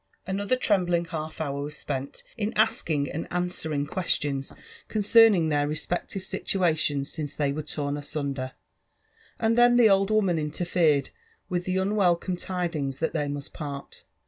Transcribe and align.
Another 0.25 0.55
trembling 0.55 1.05
half 1.05 1.39
hour 1.39 1.61
was 1.61 1.77
spent 1.77 2.23
in 2.35 2.53
asking 2.55 3.11
and 3.11 3.27
answering 3.29 3.81
JONATHAN 3.81 3.95
JEFFERSON 4.07 4.37
WHITLAW. 4.39 4.53
173 4.87 4.87
qaiestions 4.87 4.87
concerning 4.89 5.49
their 5.49 5.67
respective 5.67 6.23
situations 6.23 7.15
stnde 7.15 7.37
they 7.37 7.51
irere 7.53 7.67
torn 7.75 7.97
asunder; 7.97 8.53
and 9.37 9.55
then 9.55 9.75
the 9.75 9.91
old 9.91 10.09
woman 10.09 10.39
interfered, 10.39 11.11
with 11.49 11.65
the 11.65 11.77
unwelcome 11.77 12.35
tidmgs 12.35 12.97
that 12.97 13.13
they 13.13 13.27
must 13.27 13.53
part. 13.53 14.03